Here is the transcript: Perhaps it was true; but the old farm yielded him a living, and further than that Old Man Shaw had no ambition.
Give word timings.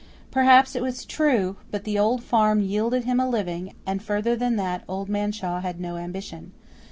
Perhaps 0.31 0.75
it 0.75 0.81
was 0.81 1.05
true; 1.05 1.57
but 1.69 1.83
the 1.83 1.99
old 1.99 2.23
farm 2.23 2.59
yielded 2.59 3.03
him 3.03 3.19
a 3.19 3.29
living, 3.29 3.75
and 3.85 4.01
further 4.01 4.35
than 4.35 4.55
that 4.55 4.83
Old 4.87 5.09
Man 5.09 5.31
Shaw 5.31 5.59
had 5.61 5.79
no 5.79 5.95
ambition. 5.97 6.53